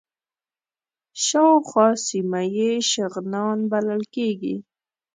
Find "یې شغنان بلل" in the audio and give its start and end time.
2.57-4.01